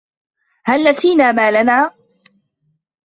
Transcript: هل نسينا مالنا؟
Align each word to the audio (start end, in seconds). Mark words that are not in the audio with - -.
هل 0.65 0.89
نسينا 0.89 1.31
مالنا؟ 1.31 1.91